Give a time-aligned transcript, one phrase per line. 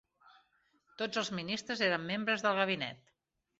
[1.01, 3.07] Tots els ministres eren membres del gabinet.